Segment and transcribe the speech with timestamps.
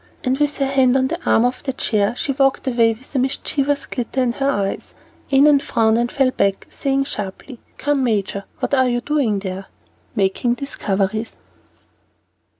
[0.23, 3.19] And with her hand on the arm of the chair, she walked away with a
[3.19, 4.95] mischievous glitter in her eyes.
[5.31, 9.67] Annon frowned and fell back, saying sharply, "Come, Major, what are you doing there?"
[10.15, 11.37] "Making discoveries."